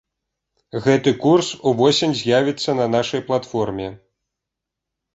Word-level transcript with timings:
Гэты 0.85 1.11
курс 1.25 1.51
увосень 1.73 2.17
з'явіцца 2.23 2.77
на 2.83 2.91
нашай 2.97 3.21
платформе! 3.31 3.87